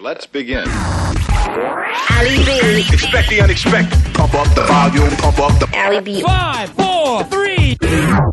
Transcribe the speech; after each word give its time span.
Let's 0.00 0.26
begin. 0.28 0.62
Ali 0.68 2.36
B. 2.44 2.84
Expect 2.92 3.30
the 3.30 3.40
unexpected. 3.42 3.98
Pump 4.14 4.32
up 4.32 4.54
the 4.54 4.62
volume. 4.62 5.10
Pump 5.16 5.40
up 5.40 5.58
the. 5.58 5.76
Ali 5.76 6.00
B. 6.00 6.22
Five, 6.22 6.68
four, 6.68 7.24
three. 7.24 7.76
Let 7.80 8.30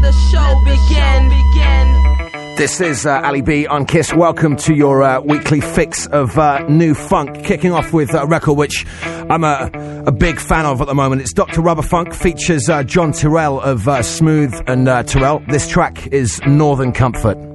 the 0.00 0.12
show 0.32 0.60
begin. 0.64 1.28
Begin. 1.28 2.56
This 2.56 2.80
is 2.80 3.06
uh, 3.06 3.20
Ali 3.22 3.42
B 3.42 3.68
on 3.68 3.86
Kiss. 3.86 4.12
Welcome 4.12 4.56
to 4.56 4.74
your 4.74 5.04
uh, 5.04 5.20
weekly 5.20 5.60
fix 5.60 6.08
of 6.08 6.36
uh, 6.36 6.66
new 6.66 6.94
funk. 6.94 7.44
Kicking 7.44 7.70
off 7.70 7.92
with 7.92 8.12
a 8.12 8.26
record 8.26 8.54
which 8.54 8.84
I'm 9.04 9.44
a, 9.44 9.70
a, 10.06 10.10
big 10.10 10.40
fan 10.40 10.66
of 10.66 10.80
at 10.80 10.88
the 10.88 10.96
moment. 10.96 11.22
It's 11.22 11.32
Dr. 11.32 11.60
Rubberfunk, 11.60 12.12
features 12.12 12.68
uh, 12.68 12.82
John 12.82 13.12
Turrell 13.12 13.62
of 13.62 13.86
uh, 13.86 14.00
Smoove 14.00 14.64
and 14.66 14.88
uh, 14.88 15.04
Turrell. 15.04 15.48
This 15.48 15.68
track 15.68 16.08
is 16.08 16.40
Northern 16.44 16.90
Comfort. 16.90 17.53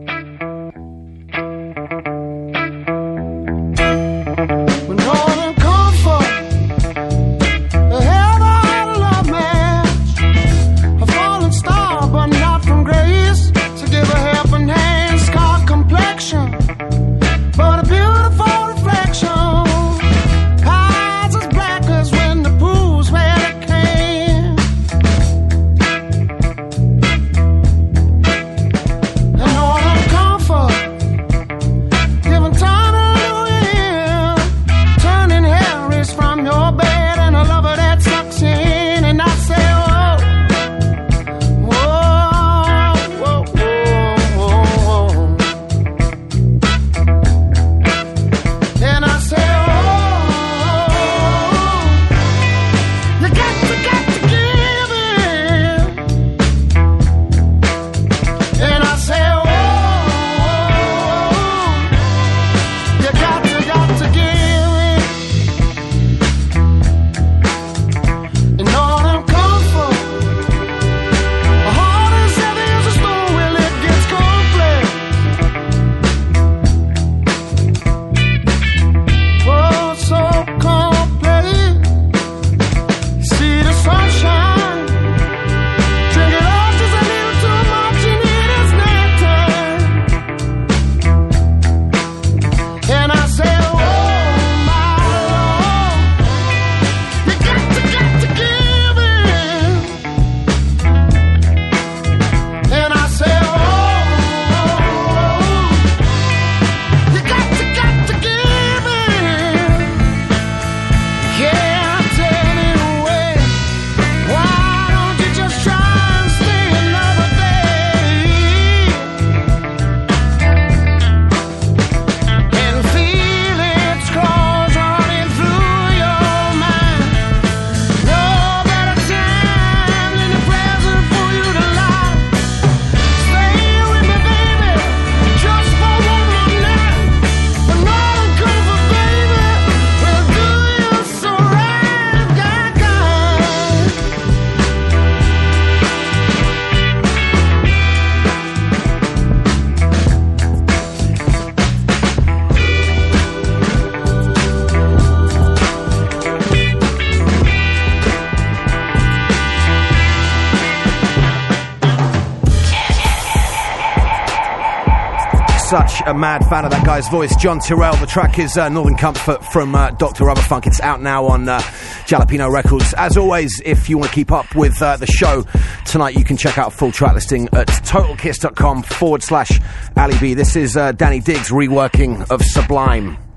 a 166.10 166.14
mad 166.14 166.44
fan 166.48 166.66
of 166.66 166.72
that 166.72 166.84
guy's 166.84 167.08
voice, 167.08 167.36
John 167.36 167.60
Turrell. 167.60 168.00
The 168.00 168.08
track 168.08 168.40
is 168.40 168.58
uh, 168.58 168.68
Northern 168.70 168.96
Comfort 168.96 169.46
from 169.46 169.76
uh, 169.76 169.92
Dr. 169.92 170.24
Rubberfunk. 170.24 170.66
It's 170.66 170.82
out 170.82 171.02
now 171.02 171.26
on 171.26 171.48
uh, 171.48 171.60
Jalapeno 172.08 172.52
Records. 172.52 172.96
As 172.98 173.16
always, 173.16 173.62
if 173.64 173.90
you 173.90 174.00
want 174.00 174.10
to 174.10 174.16
keep 174.16 174.32
up 174.32 174.56
with 174.56 174.82
uh, 174.82 174.98
the 174.98 175.06
show 175.06 175.46
tonight, 175.86 176.18
you 176.18 176.24
can 176.24 176.36
check 176.36 176.58
out 176.58 176.74
full 176.74 176.92
track 176.92 177.14
listing 177.14 177.48
at 177.54 177.68
totalkiss.com 177.68 178.84
forward 178.84 179.22
slash 179.22 179.60
Ali 179.96 180.18
B. 180.20 180.34
This 180.34 180.56
is 180.56 180.76
uh, 180.76 180.94
Danny 180.94 181.20
Diggs 181.20 181.50
reworking 181.50 182.30
of 182.32 182.42
Sublime. 182.42 183.29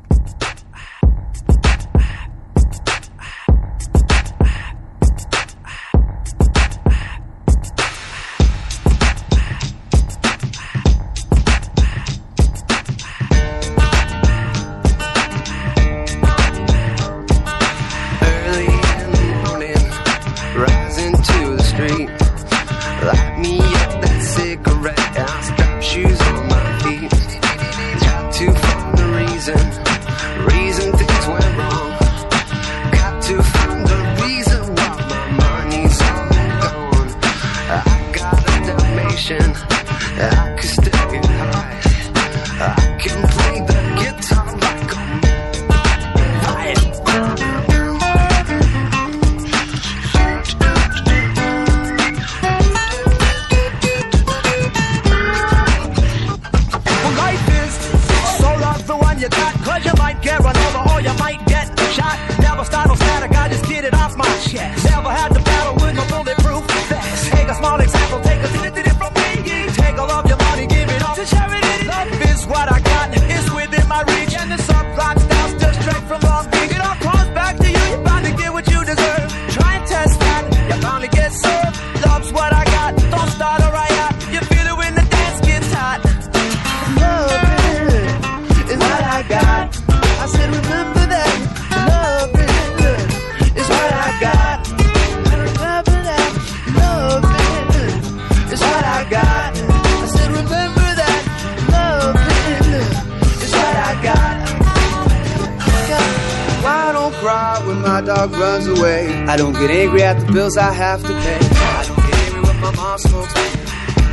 At 110.03 110.19
the 110.19 110.33
bills 110.33 110.57
I 110.57 110.73
have 110.73 111.01
to 111.03 111.09
pay. 111.09 111.39
I 111.39 111.85
don't 111.87 111.99
angry 112.23 112.41
when 112.41 112.61
my 112.61 112.75
mom 112.75 112.99
smokes. 112.99 113.33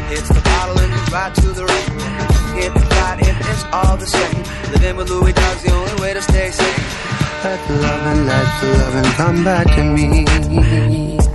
Hits 0.09 0.29
the 0.29 0.41
bottle 0.41 0.77
and 0.79 0.91
goes 0.93 1.11
right 1.11 1.33
to 1.35 1.47
the 1.59 1.65
ring. 1.65 1.89
Can't 2.55 2.73
be 2.73 2.81
fight 2.95 3.19
if 3.21 3.37
it's 3.49 3.63
all 3.73 3.97
the 3.97 4.05
same. 4.05 4.43
Living 4.71 4.95
with 4.97 5.09
Louis 5.09 5.33
Dog's 5.33 5.63
the 5.63 5.71
only 5.71 6.01
way 6.01 6.13
to 6.13 6.21
stay 6.21 6.51
sane. 6.51 6.83
Let 7.43 7.67
the 7.67 7.75
loving, 7.85 8.25
let 8.25 8.61
the 8.61 8.67
loving 8.77 9.11
come 9.13 9.43
back 9.43 9.67
to 9.75 9.83
me. 9.83 11.28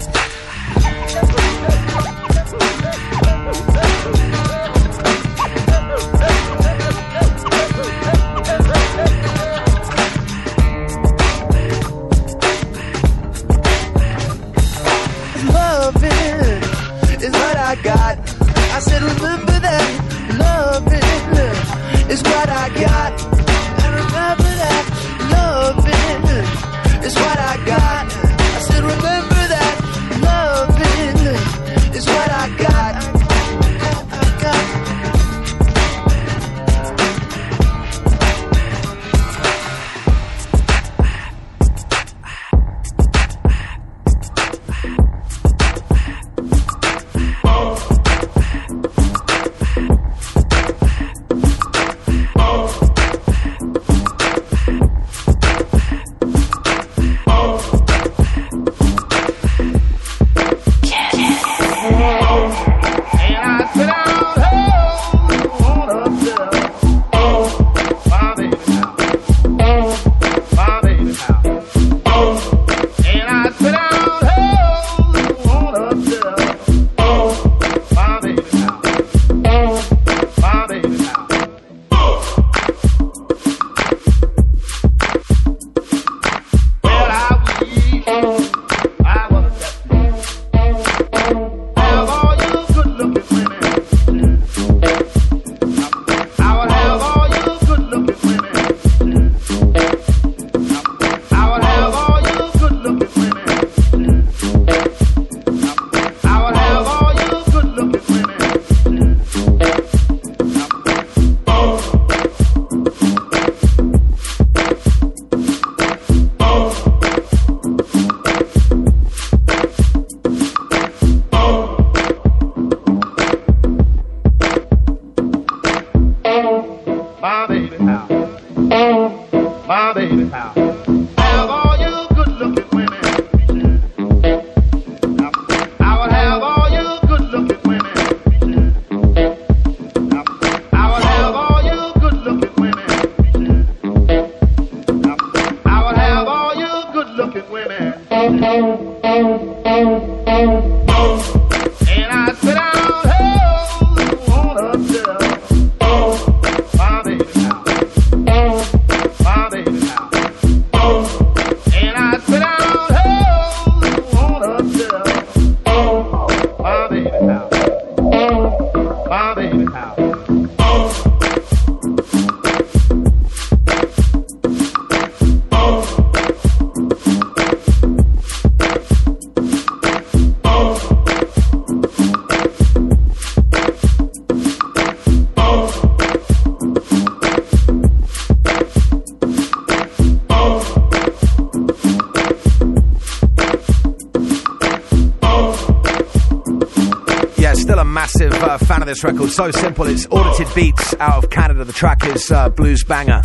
A 198.35 198.53
uh, 198.53 198.59
fan 198.59 198.83
of 198.83 198.87
this 198.87 199.03
record. 199.05 199.31
So 199.31 199.51
simple, 199.51 199.87
it's 199.87 200.07
audited 200.11 200.53
beats 200.55 200.95
out 200.99 201.25
of 201.25 201.31
Canada. 201.31 201.65
The 201.65 201.73
track 201.73 202.05
is 202.05 202.31
uh, 202.31 202.49
Blues 202.51 202.85
Banger. 202.85 203.23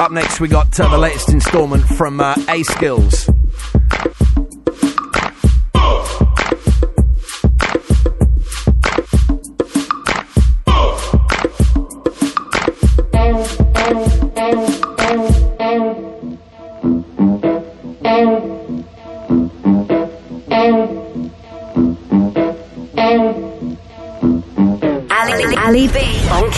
Up 0.00 0.10
next, 0.12 0.40
we 0.40 0.48
got 0.48 0.78
uh, 0.80 0.88
the 0.88 0.98
latest 0.98 1.28
installment 1.28 1.84
from 1.84 2.20
uh, 2.20 2.34
A.Skillz. 2.48 3.28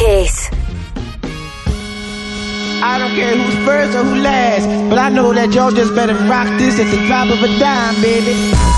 Kiss. 0.01 0.49
I 2.83 2.97
don't 2.99 3.15
care 3.15 3.37
who's 3.37 3.67
first 3.67 3.95
or 3.95 4.03
who 4.03 4.23
last, 4.23 4.67
but 4.89 4.99
I 4.99 5.11
know 5.11 5.35
that 5.35 5.53
y'all 5.53 5.73
just 5.73 5.95
better 5.95 6.15
rock 6.25 6.49
this 6.59 6.81
at 6.81 6.91
the 6.91 7.07
drop 7.07 7.29
of 7.29 7.43
a 7.43 7.59
dime, 7.59 8.01
baby. 8.01 8.33
Baby. 8.33 8.70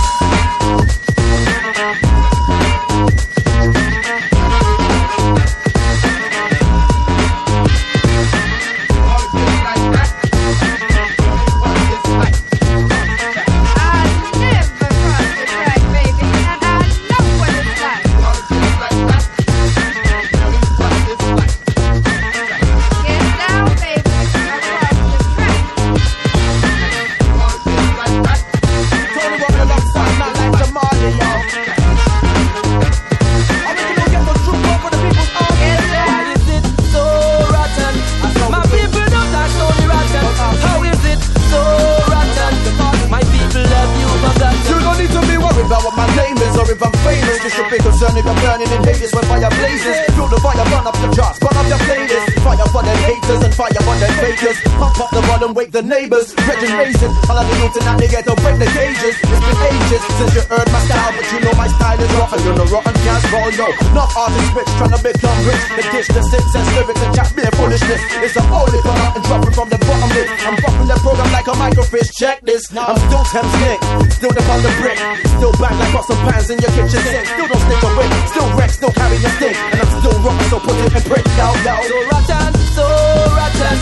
The 65.76 65.82
ditch, 65.92 66.08
the 66.08 66.22
six 66.22 66.44
and 66.54 66.66
lyrics 66.74 67.02
and 67.02 67.12
chat 67.14 67.30
mere 67.36 67.52
foolishness. 67.56 68.02
It's 68.24 68.36
a 68.36 68.42
holy 68.42 68.80
for 68.82 68.92
and 68.92 69.24
dropping 69.24 69.54
from 69.54 69.68
the 69.70 69.78
bottom 69.78 70.10
lip. 70.12 70.28
I'm 70.46 70.56
bumping 70.60 70.88
the 70.88 70.98
program 71.00 71.30
like 71.32 71.48
a 71.48 71.54
microfish. 71.56 72.10
Check 72.16 72.42
this. 72.42 72.68
I'm 72.72 72.98
still 73.08 73.24
Thames 73.32 73.54
Nick, 73.62 73.80
still 74.12 74.32
the 74.32 74.42
on 74.52 74.60
the 74.62 74.72
brick. 74.80 74.98
Still 75.38 75.52
back 75.60 75.74
like 75.78 75.92
pots 75.92 76.10
and 76.10 76.20
pans 76.26 76.50
in 76.50 76.58
your 76.60 76.72
kitchen 76.76 77.02
sink. 77.02 77.26
Still 77.26 77.48
don't 77.48 77.62
stick 77.62 77.82
away, 77.82 78.08
still 78.28 78.48
wreck, 78.58 78.70
still 78.70 78.92
carry 78.92 79.16
your 79.22 79.32
stick. 79.38 79.56
And 79.56 79.80
I'm 79.80 79.90
still 80.00 80.16
rotten, 80.20 80.46
so 80.50 80.58
put 80.60 80.76
it 80.76 80.92
in 80.92 81.02
brick, 81.08 81.26
yo, 81.38 81.48
yo. 81.64 81.74
So 81.88 81.96
rotten, 82.10 82.50
so 82.76 82.84
rotten. 83.32 83.76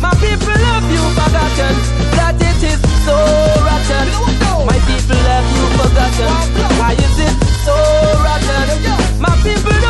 My 0.00 0.12
people 0.22 0.56
love 0.64 0.86
you 0.88 1.04
forgotten. 1.18 1.74
That 2.16 2.40
it 2.40 2.60
is 2.72 2.80
so 3.04 3.16
rotten. 3.66 4.06
My 4.64 4.78
people 4.88 5.20
have 5.28 5.48
you 5.52 5.64
forgotten. 5.76 6.32
Why 6.80 6.92
is 6.96 7.18
it 7.20 7.34
so 7.66 7.76
rotten? 8.24 8.66
My 9.20 9.34
people 9.44 9.83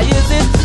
Why 0.00 0.06
is 0.06 0.30
it 0.30 0.59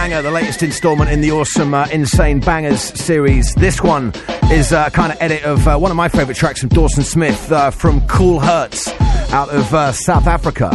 Banger, 0.00 0.22
the 0.22 0.30
latest 0.30 0.62
installment 0.62 1.10
in 1.10 1.20
the 1.20 1.30
awesome 1.30 1.74
uh, 1.74 1.86
Insane 1.92 2.40
Bangers 2.40 2.80
series. 2.80 3.54
This 3.56 3.82
one 3.82 4.14
is 4.50 4.72
a 4.72 4.90
kind 4.90 5.12
of 5.12 5.20
edit 5.20 5.42
of 5.42 5.68
uh, 5.68 5.76
one 5.76 5.90
of 5.90 5.96
my 5.98 6.08
favourite 6.08 6.38
tracks 6.38 6.60
from 6.60 6.70
Dawson 6.70 7.04
Smith 7.04 7.52
uh, 7.52 7.70
from 7.70 8.00
Cool 8.06 8.40
Hertz 8.40 8.88
out 9.30 9.50
of 9.50 9.74
uh, 9.74 9.92
South 9.92 10.26
Africa. 10.26 10.70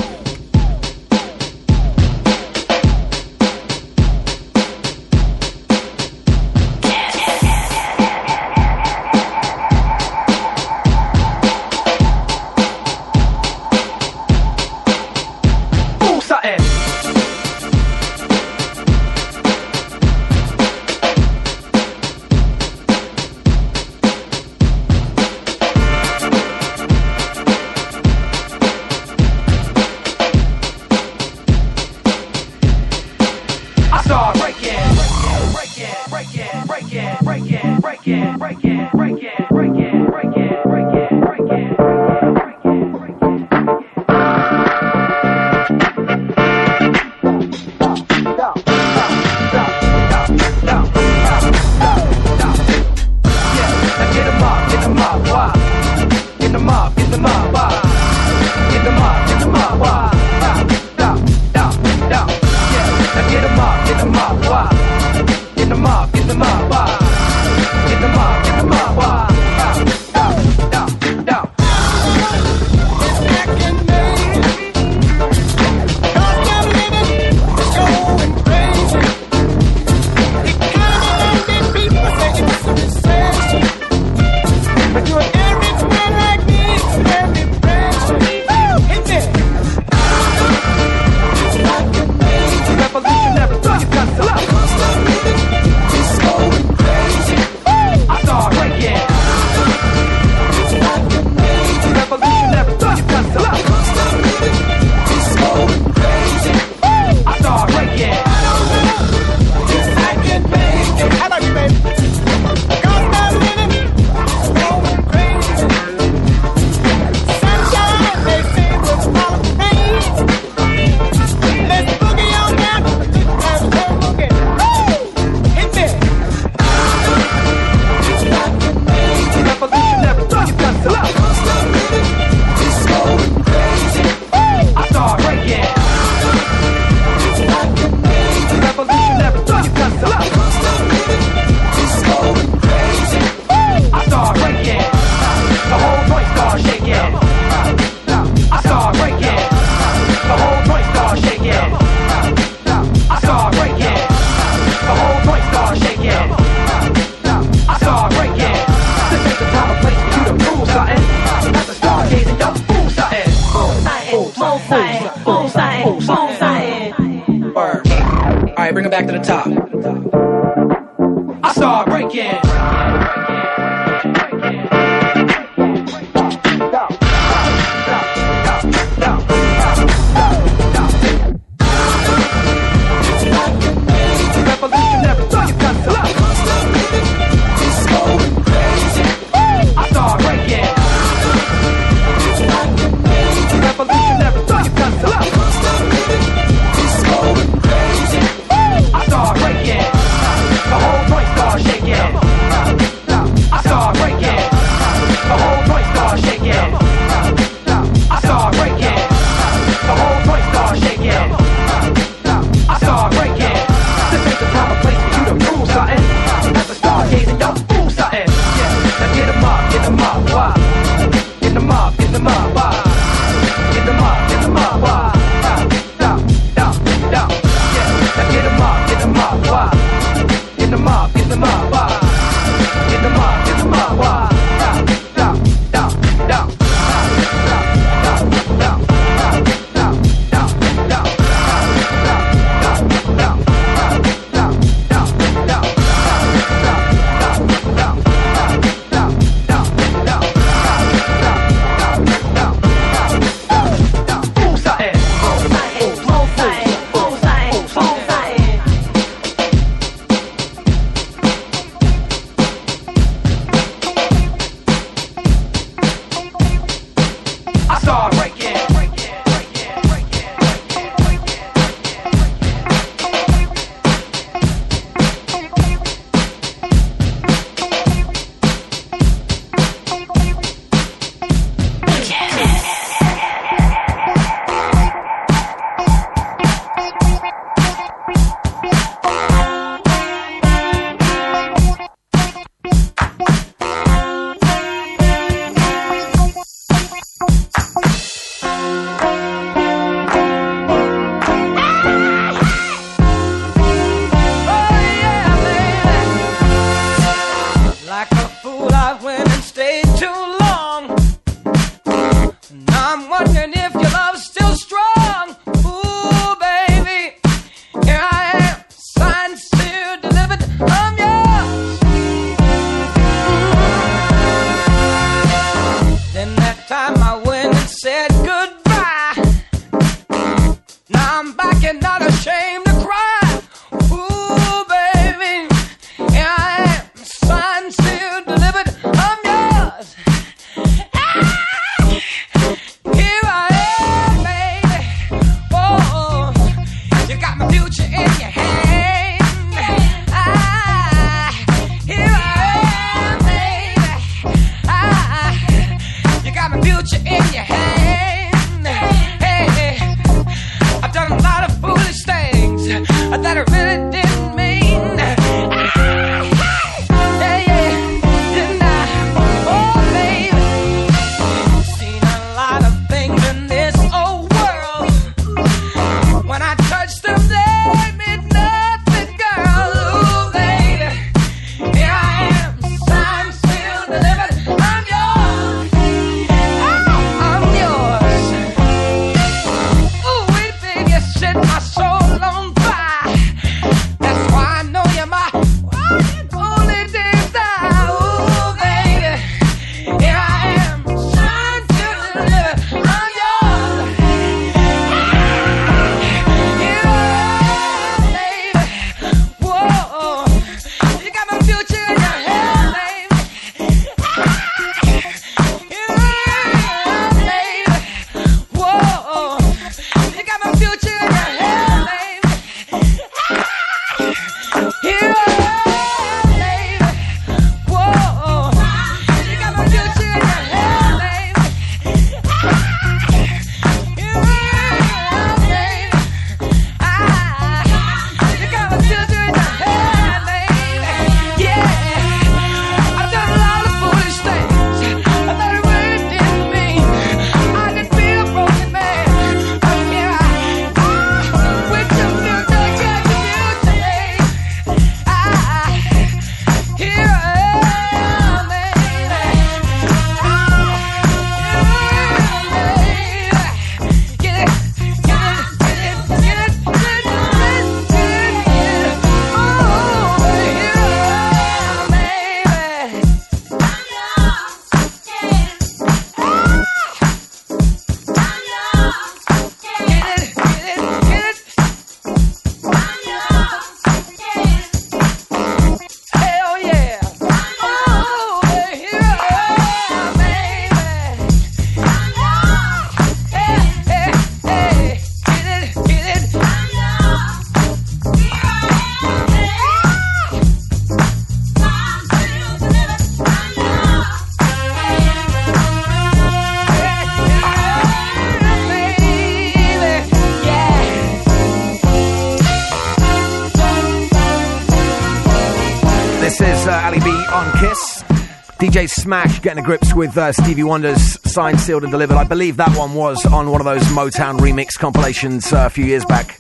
getting 519.46 519.64
to 519.64 519.68
grips 519.68 519.94
with 519.94 520.18
uh, 520.18 520.32
Stevie 520.32 520.64
Wonder's 520.64 521.20
Signed, 521.32 521.62
Sealed, 521.62 521.84
and 521.84 521.92
Delivered. 521.92 522.16
I 522.16 522.24
believe 522.24 522.58
that 522.58 522.76
one 522.76 522.96
was 522.96 523.24
on 523.28 523.52
one 523.52 523.62
of 523.62 523.66
those 523.66 523.84
Motown 523.90 524.40
remix 524.40 524.70
compilations 524.76 525.54
uh, 525.54 525.68
a 525.68 525.70
few 525.70 525.86
years 525.86 526.04
back. 526.04 526.40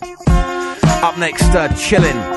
Up 1.04 1.16
next, 1.20 1.44
uh, 1.44 1.68
Chillin'. 1.74 2.35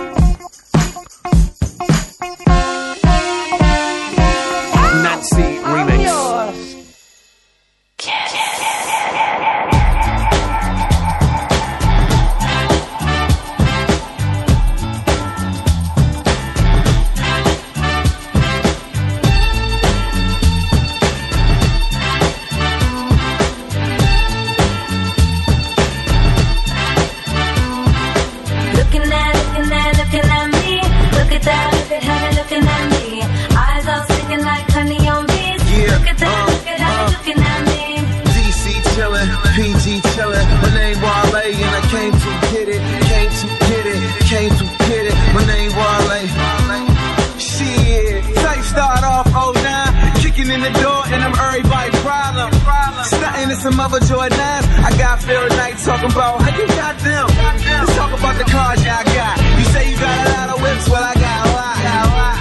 some 53.71 53.81
other 53.81 54.01
Jordans. 54.01 54.65
I 54.81 54.91
got 54.97 55.21
Phil 55.23 55.49
Knight 55.61 55.77
talking 55.85 56.11
about 56.11 56.41
how 56.41 56.53
you 56.57 56.67
got 56.73 56.97
them. 57.05 57.27
Let's 57.29 57.95
talk 57.97 58.13
about 58.17 58.37
the 58.41 58.47
cars 58.49 58.81
y'all 58.85 59.05
got. 59.05 59.37
You 59.61 59.65
say 59.77 59.91
you 59.91 59.97
got 60.01 60.17
a 60.25 60.31
lot 60.33 60.49
of 60.57 60.59
whips, 60.63 60.89
well 60.89 61.05
I 61.05 61.13
got 61.13 61.39
a 61.45 61.51
lot. 61.53 61.77
a 61.77 62.05
lot. 62.17 62.37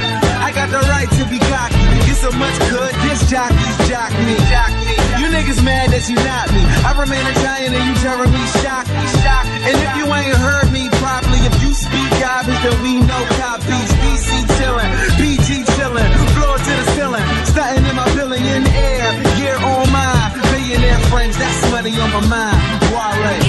I 0.47 0.49
got 0.55 0.69
the 0.71 0.79
right 0.87 1.09
to 1.19 1.23
be 1.27 1.39
cocky. 1.51 1.83
You 2.07 2.15
so 2.15 2.31
much 2.31 2.55
good, 2.71 2.93
this 3.03 3.27
jockeys 3.27 3.77
jock 3.91 4.11
me. 4.23 4.39
You 5.19 5.27
niggas 5.35 5.59
mad 5.67 5.91
that 5.91 6.07
you 6.07 6.15
not 6.15 6.47
me. 6.55 6.63
I 6.87 6.95
remain 6.95 7.25
a 7.27 7.35
giant 7.43 7.75
and 7.75 7.83
you 7.83 7.95
telling 7.99 8.31
me 8.31 8.43
shock 8.63 8.87
me. 8.87 9.03
And 9.67 9.75
if 9.83 9.91
you 9.99 10.05
ain't 10.07 10.37
heard 10.39 10.71
me 10.71 10.87
properly, 11.03 11.43
if 11.43 11.55
you 11.59 11.75
speak 11.75 12.07
garbage, 12.23 12.55
then 12.63 12.77
we 12.79 13.03
know 13.03 13.23
copies. 13.35 13.91
BC 13.99 14.47
chillin', 14.55 14.91
BG 15.19 15.67
chillin', 15.75 16.07
floor 16.39 16.55
to 16.55 16.71
the 16.71 16.85
ceiling, 16.95 17.25
stuntin' 17.51 17.83
in 17.83 17.95
my 17.99 18.07
friends, 21.27 21.37
that's 21.37 21.71
money 21.71 21.99
on 21.99 22.11
my 22.11 22.27
mind. 22.27 22.81
Wale. 22.93 23.46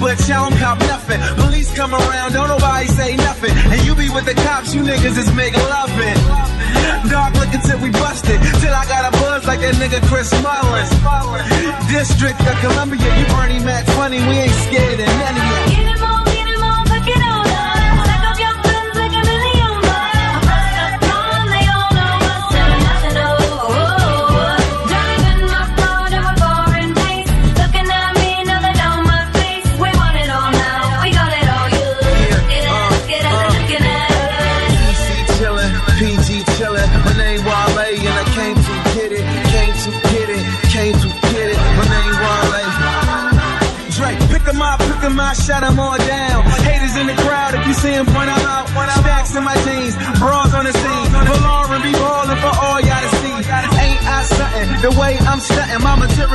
but 0.00 0.16
y'all 0.28 0.50
don't 0.50 0.58
cop 0.58 0.78
nothing. 0.80 1.20
Police 1.36 1.74
come 1.74 1.94
around, 1.94 2.32
don't 2.32 2.48
nobody 2.48 2.86
say 2.88 3.16
nothing. 3.16 3.52
And 3.72 3.80
you 3.86 3.94
be 3.94 4.08
with 4.10 4.26
the 4.26 4.34
cops, 4.34 4.74
you 4.74 4.82
niggas 4.82 5.16
is 5.16 5.32
make 5.34 5.56
loving. 5.56 6.18
Dark 7.10 7.34
looking 7.34 7.60
till 7.60 7.78
we 7.80 7.90
busted, 7.90 8.40
till 8.60 8.74
I 8.74 8.84
got 8.86 9.08
a 9.08 9.12
buzz 9.18 9.46
like 9.46 9.60
that 9.60 9.74
nigga 9.76 10.00
Chris 10.08 10.30
Mullins. 10.42 10.90
District 11.90 12.40
of 12.40 12.56
Columbia, 12.60 13.10
you 13.18 13.26
Bernie 13.34 13.60
Mac 13.64 13.84
funny, 13.96 14.18
we 14.18 14.34
ain't 14.46 14.58
scared 14.66 15.00
of 15.00 15.06
none 15.06 15.36
of 15.36 15.90
you. 15.90 15.95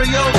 Mario 0.01 0.30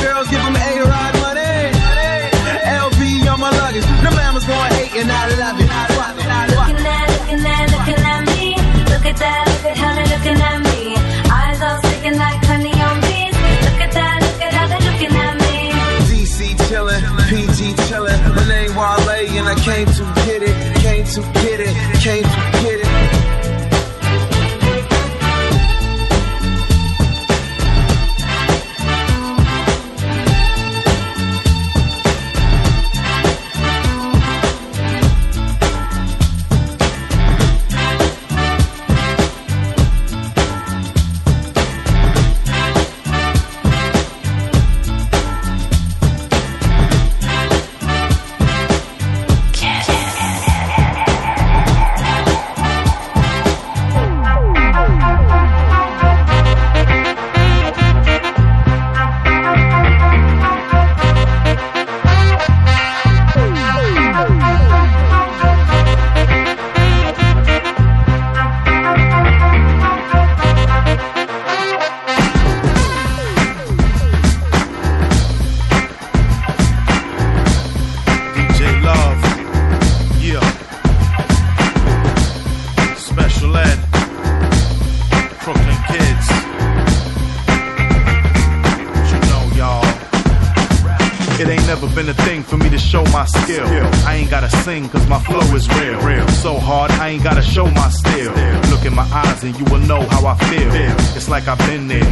for 92.43 92.57
me 92.57 92.69
to 92.71 92.79
show 92.79 93.05
my 93.07 93.25
skill. 93.27 93.67
I 94.07 94.17
ain't 94.17 94.31
gotta 94.31 94.51
sing 94.65 94.89
cause 94.89 95.07
my 95.09 95.19
flow 95.21 95.41
is 95.55 95.69
real. 95.79 95.99
real. 96.01 96.27
So 96.29 96.59
hard, 96.59 96.91
I 96.93 97.11
ain't 97.11 97.23
gotta 97.23 97.43
show 97.43 97.67
my 97.67 97.89
skill. 97.89 98.33
Look 98.71 98.85
in 98.85 98.95
my 98.95 99.09
eyes 99.13 99.43
and 99.45 99.59
you 99.59 99.65
will 99.67 99.85
know 99.87 100.01
how 100.01 100.27
I 100.27 100.37
feel. 100.51 100.71
It's 101.17 101.29
like 101.29 101.49
I've 101.49 101.59
been 101.71 101.89
there, 101.89 102.03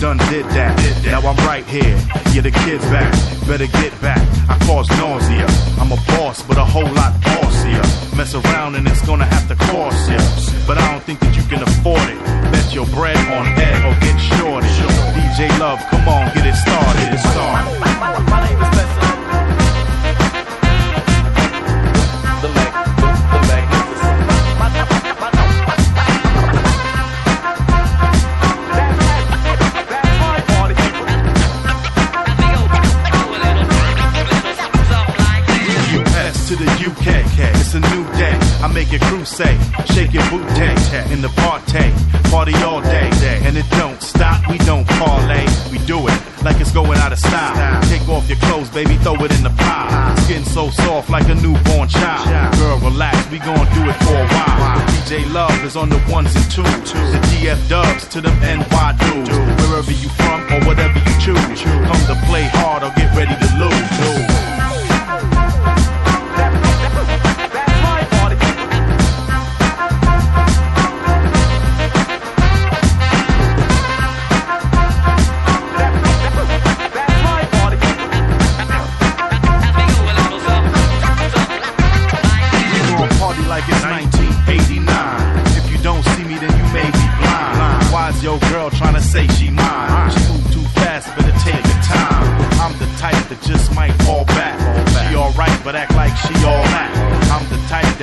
done 0.00 0.18
did 0.30 0.46
that. 0.56 0.74
Now 1.04 1.20
I'm 1.20 1.36
right 1.46 1.64
here. 1.66 1.96
Yeah, 2.32 2.42
the 2.42 2.50
kid's 2.50 2.84
back. 2.86 3.12
Better 3.46 3.66
get 3.66 3.92
back. 4.00 4.22
I 4.48 4.58
cause 4.66 4.88
nausea. 4.98 5.46
I'm 5.80 5.92
a 5.92 6.00
boss, 6.16 6.42
but 6.42 6.56
a 6.58 6.64
whole 6.64 6.90
lot 7.00 7.12
bossier. 7.22 7.82
Mess 8.16 8.34
around 8.34 8.74
and 8.76 8.86
it's 8.88 9.04
gonna 9.06 9.26
have 9.26 9.46
to 9.48 9.56
cost 9.66 10.10
ya. 10.10 10.18
But 10.66 10.78
I 10.78 10.90
don't 10.92 11.02
think 11.04 11.20
that 11.20 11.36
you 11.36 11.42
can 11.44 11.62
afford 11.62 12.08
it. 12.08 12.18
Bet 12.52 12.74
your 12.74 12.86
bread 12.86 13.16
on 13.16 13.46
Ed 13.58 13.84
or 13.86 13.94
get 14.00 14.18
shorted. 14.18 14.70
DJ 15.16 15.48
Love, 15.58 15.80
come 15.90 16.08
on, 16.08 16.32
get 16.34 16.46
it 16.46 16.54
started. 16.54 17.12
It's 17.12 17.22
started. 17.22 17.86
Crusade, 39.16 39.58
shake 39.96 40.12
your 40.12 40.28
boot 40.28 40.44
in 41.08 41.22
the 41.22 41.32
party, 41.40 41.88
party 42.28 42.52
all 42.56 42.82
day. 42.82 43.08
And 43.48 43.56
it 43.56 43.64
don't 43.70 44.00
stop, 44.02 44.46
we 44.50 44.58
don't 44.58 44.86
parlay, 45.00 45.46
we 45.72 45.78
do 45.86 46.06
it 46.06 46.20
like 46.44 46.60
it's 46.60 46.70
going 46.70 46.98
out 46.98 47.12
of 47.12 47.18
style. 47.18 47.80
Take 47.88 48.06
off 48.10 48.28
your 48.28 48.36
clothes, 48.40 48.68
baby, 48.68 48.98
throw 48.98 49.14
it 49.24 49.32
in 49.32 49.42
the 49.42 49.54
pile. 49.56 50.14
Skin 50.18 50.44
so 50.44 50.68
soft 50.68 51.08
like 51.08 51.26
a 51.30 51.34
newborn 51.34 51.88
child. 51.88 52.28
Girl, 52.58 52.78
relax, 52.78 53.16
we 53.30 53.38
gon' 53.38 53.64
do 53.72 53.88
it 53.88 53.96
for 54.04 54.20
a 54.20 54.28
while. 54.28 54.84
DJ 55.08 55.24
Love 55.32 55.64
is 55.64 55.76
on 55.76 55.88
the 55.88 55.98
ones 56.12 56.36
and 56.36 56.44
twos. 56.52 56.92
The 56.92 57.20
DF 57.32 57.68
dubs 57.70 58.06
to 58.08 58.20
them 58.20 58.38
NY 58.40 58.96
dudes. 59.00 59.30
Wherever 59.64 59.92
you 59.92 60.10
from 60.10 60.44
or 60.52 60.60
whatever 60.68 60.98
you 60.98 61.14
choose. 61.24 61.62
Come 61.64 62.02
to 62.04 62.16
play 62.28 62.44
hard 62.52 62.82
or 62.82 62.92
get 63.00 63.16
ready 63.16 63.32
to 63.32 63.48
lose. 63.56 64.45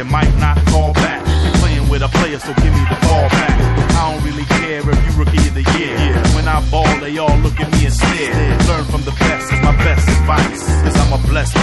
That 0.03 0.11
might 0.11 0.33
not 0.39 0.57
back. 0.93 1.23
Playing 1.59 1.87
with 1.89 2.01
a 2.03 2.07
player, 2.09 2.39
so 2.39 2.53
give 2.55 2.73
me 2.73 2.83
the 2.89 2.99
ball 3.07 3.29
back. 3.29 3.55
I 3.95 4.11
don't 4.11 4.23
really 4.23 4.45
care 4.45 4.79
if 4.79 4.97
you 5.05 5.19
rookie 5.19 5.47
of 5.47 5.53
the 5.55 5.65
year. 5.77 5.95
When 6.35 6.47
I 6.47 6.59
ball, 6.69 6.87
they 6.99 7.17
all 7.17 7.37
look 7.39 7.59
at 7.59 7.71
me 7.71 7.85
and 7.85 7.93
stare. 7.93 8.33
Learn 8.67 8.85
from 8.85 9.03
the 9.03 9.11
best 9.11 9.53
is 9.53 9.61
my 9.61 9.75
best 9.77 10.07
advice. 10.07 10.63
Cause 10.83 10.95
I'm 10.97 11.13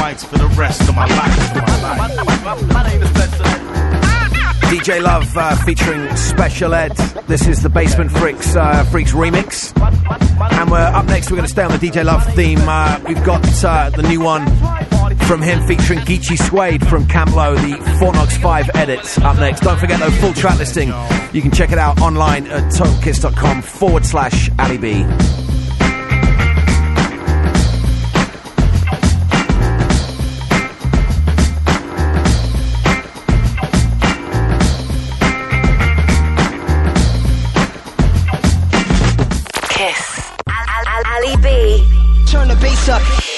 mics 0.01 0.25
for 0.25 0.39
the 0.39 0.49
rest 0.57 0.81
of 0.89 0.95
my 0.95 1.07
life. 1.07 2.73
My 2.73 2.89
name 2.89 3.03
is 3.03 3.11
DJ 4.71 5.03
Love 5.03 5.37
uh, 5.37 5.57
featuring 5.65 6.17
Special 6.17 6.75
Ed. 6.75 6.95
This 7.27 7.49
is 7.49 7.61
the 7.63 7.69
Basement 7.69 8.11
Freaks 8.13 8.55
uh, 8.55 8.85
Freaks 8.85 9.13
remix. 9.13 9.75
And 10.53 10.71
we're 10.71 10.79
up 10.79 11.07
next. 11.07 11.31
We're 11.31 11.37
going 11.37 11.47
to 11.47 11.53
stay 11.53 11.65
on 11.65 11.73
the 11.73 11.79
DJ 11.79 12.05
Love 12.05 12.25
theme. 12.35 12.61
Uh, 12.61 13.01
we've 13.07 13.25
got 13.25 13.65
uh, 13.65 13.91
the 13.91 14.03
new 14.03 14.21
one 14.21 14.47
from 15.31 15.41
him 15.43 15.65
featuring 15.65 16.01
Geechi 16.01 16.37
Suede 16.37 16.85
from 16.89 17.07
Camp 17.07 17.37
Lo, 17.37 17.55
the 17.55 17.77
Fort 18.01 18.17
Knox 18.17 18.37
5 18.39 18.71
edits 18.75 19.17
Up 19.19 19.37
next. 19.39 19.61
Don't 19.61 19.79
forget 19.79 20.01
though, 20.01 20.11
full 20.11 20.33
track 20.33 20.59
listing. 20.59 20.89
You 21.33 21.41
can 21.41 21.53
check 21.53 21.71
it 21.71 21.79
out 21.79 22.01
online 22.01 22.49
at 22.49 22.73
totalkiss.com 22.73 23.63
forward 23.63 24.05
slash 24.05 24.51
Ali 24.59 24.77
B. 24.77 25.05
Kiss. 39.69 40.33
Al- 40.49 40.87
Al- 40.89 41.07
Ali 41.15 41.37
B. 41.37 42.27
Turn 42.27 42.49
the 42.49 42.57
bass 42.61 42.89
up. 42.89 43.30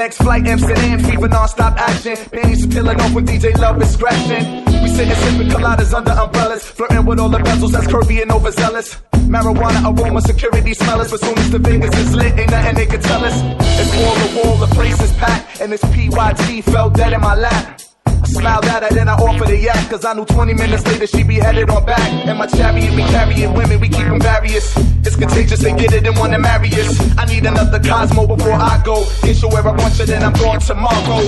Next 0.00 0.16
flight 0.16 0.46
Amsterdam, 0.46 0.98
fever 1.00 1.28
non-stop 1.28 1.78
action. 1.78 2.16
Panties 2.32 2.66
peeling 2.66 2.98
off 2.98 3.12
when 3.12 3.26
DJ 3.26 3.54
Love 3.58 3.82
is 3.82 3.92
scratching. 3.92 4.64
We 4.82 4.88
sitting 4.88 5.14
sipping 5.14 5.48
coladas 5.48 5.92
under 5.92 6.12
umbrellas 6.12 6.64
Flirting 6.64 7.04
with 7.04 7.20
all 7.20 7.28
the 7.28 7.36
bezels 7.36 7.72
that's 7.72 7.86
curvy 7.86 8.22
and 8.22 8.32
overzealous. 8.32 8.96
Marijuana 9.28 9.84
aroma, 9.84 10.22
security 10.22 10.72
smell 10.72 11.02
us 11.02 11.10
But 11.10 11.20
soon 11.20 11.38
as 11.38 11.50
the 11.50 11.58
Vegas 11.58 11.94
is 11.98 12.16
lit, 12.16 12.32
ain't 12.38 12.50
nothing 12.50 12.76
they 12.76 12.86
can 12.86 13.02
tell 13.02 13.22
us. 13.22 13.34
It's 13.78 13.94
wall 13.94 14.14
to 14.14 14.48
wall, 14.48 14.56
the 14.56 14.74
place 14.74 14.98
is 15.02 15.12
packed 15.18 15.60
And 15.60 15.70
this 15.70 15.82
PYT 15.82 16.64
fell 16.64 16.88
dead 16.88 17.12
in 17.12 17.20
my 17.20 17.34
lap 17.34 17.82
smiled 18.26 18.64
at 18.66 18.82
her, 18.82 18.90
then 18.90 19.08
I 19.08 19.14
offered 19.14 19.50
a 19.50 19.56
yak. 19.56 19.88
Cause 19.90 20.04
I 20.04 20.12
knew 20.14 20.24
20 20.24 20.54
minutes 20.54 20.84
later 20.86 21.06
she'd 21.06 21.28
be 21.28 21.36
headed 21.36 21.70
on 21.70 21.84
back. 21.84 22.00
And 22.26 22.38
my 22.38 22.46
chariot, 22.46 22.94
we 22.94 23.02
carrying 23.02 23.54
women, 23.54 23.80
we 23.80 23.88
keep 23.88 24.06
them 24.06 24.20
various. 24.20 24.76
It's 25.04 25.16
contagious, 25.16 25.60
they 25.60 25.72
get 25.72 25.92
it 25.92 26.06
and 26.06 26.16
wanna 26.16 26.38
marry 26.38 26.68
us. 26.68 26.98
I 27.18 27.24
need 27.26 27.46
another 27.46 27.80
Cosmo 27.80 28.26
before 28.26 28.52
I 28.52 28.82
go. 28.84 29.04
Get 29.22 29.40
you 29.42 29.48
where 29.48 29.66
I 29.66 29.72
want 29.76 29.98
you, 29.98 30.06
then 30.06 30.22
I'm 30.22 30.32
going 30.34 30.60
tomorrow. 30.60 31.20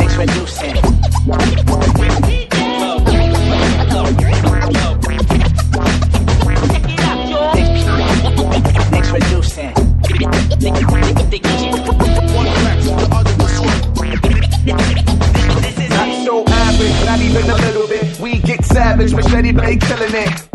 Introducing. 0.00 0.74
Introducing. 0.78 1.24
Not 1.26 1.42
so 13.54 14.84
average, 14.84 15.23
not 17.16 17.22
even 17.22 17.48
a 17.48 17.54
little 17.54 17.86
bit. 17.86 18.18
We 18.18 18.38
get 18.40 18.64
savage, 18.64 19.14
machete 19.14 19.52
blade 19.52 19.80
killing 19.80 20.14
it. 20.14 20.53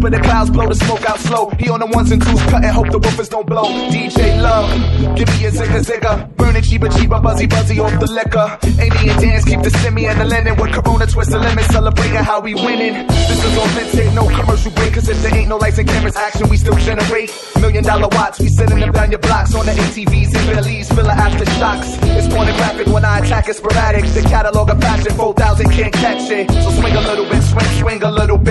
But 0.00 0.12
the 0.12 0.20
clouds 0.20 0.48
blow 0.48 0.66
the 0.66 0.74
smoke 0.74 1.04
out 1.04 1.18
slow. 1.18 1.50
He 1.58 1.68
on 1.68 1.80
the 1.80 1.86
ones 1.86 2.10
and 2.10 2.22
twos, 2.22 2.40
cut 2.44 2.64
and 2.64 2.72
hope 2.72 2.90
the 2.90 2.98
woofers 2.98 3.28
don't 3.28 3.46
blow. 3.46 3.64
DJ 3.92 4.40
Love, 4.40 4.70
give 5.16 5.28
me 5.28 5.44
a 5.44 5.50
zigga 5.50 5.80
zigga. 5.84 6.36
Burn 6.36 6.56
it 6.56 6.64
cheaper, 6.64 6.88
cheaper, 6.88 7.20
buzzy 7.20 7.46
buzzy 7.46 7.78
off 7.78 7.92
the 8.00 8.10
liquor. 8.10 8.48
Amy 8.80 9.10
and 9.10 9.20
dance, 9.20 9.44
keep 9.44 9.60
the 9.60 9.70
semi 9.70 10.06
and 10.06 10.18
the 10.18 10.24
linen. 10.24 10.56
With 10.56 10.72
Corona, 10.72 11.06
twist 11.06 11.30
the 11.30 11.38
limit, 11.38 11.64
celebrating 11.66 12.24
how 12.24 12.40
we 12.40 12.54
winning. 12.54 13.06
This 13.08 13.44
is 13.44 13.56
authentic, 13.58 14.12
no 14.14 14.24
commercial 14.28 14.72
break. 14.72 14.94
Cause 14.94 15.08
if 15.08 15.20
there 15.22 15.36
ain't 15.36 15.48
no 15.48 15.58
lights 15.58 15.78
and 15.78 15.88
cameras, 15.88 16.16
action, 16.16 16.48
we 16.48 16.56
still 16.56 16.76
generate. 16.76 17.30
Million 17.60 17.84
dollar 17.84 18.08
watts, 18.12 18.40
we 18.40 18.48
sending 18.48 18.80
them 18.80 18.92
down 18.92 19.10
your 19.10 19.20
blocks 19.20 19.54
on 19.54 19.66
the 19.66 19.72
ATVs 19.72 20.34
and 20.34 20.50
full 20.90 21.10
of 21.10 21.16
aftershocks. 21.16 21.98
It's 22.16 22.28
pornographic 22.32 22.86
when 22.88 23.04
I 23.04 23.18
attack, 23.18 23.48
it's 23.48 23.58
sporadic. 23.58 24.04
The 24.12 24.22
catalog 24.22 24.70
of 24.70 24.80
fashion, 24.80 25.12
4,000 25.12 25.70
can't 25.70 25.92
catch 25.92 26.30
it. 26.30 26.50
So 26.50 26.70
swing 26.70 26.94
a 26.94 27.00
little 27.00 27.26
bit, 27.26 27.42
swing, 27.42 27.70
swing 27.80 28.02
a 28.02 28.10
little 28.10 28.38
bit. 28.38 28.49